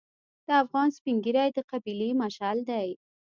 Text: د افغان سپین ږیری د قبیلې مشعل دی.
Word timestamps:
د 0.47 0.49
افغان 0.63 0.89
سپین 0.97 1.17
ږیری 1.25 1.49
د 1.53 1.59
قبیلې 1.71 2.09
مشعل 2.21 2.57
دی. 2.69 2.89